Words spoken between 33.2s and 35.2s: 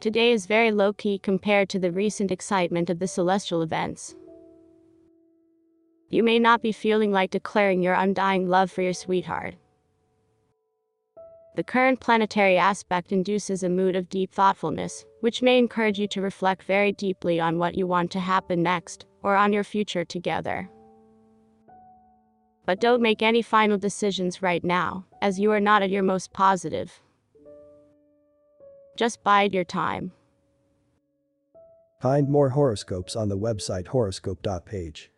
the website horoscope.page.